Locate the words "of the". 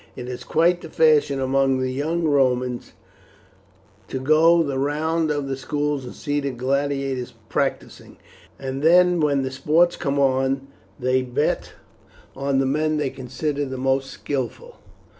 5.29-5.55